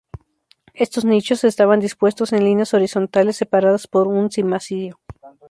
[0.73, 4.99] Estos nichos estaban dispuestos en líneas horizontales, separadas por un cimacio.